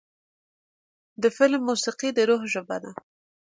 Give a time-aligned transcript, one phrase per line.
[1.21, 2.91] د فلم موسیقي د روح ژبه ده.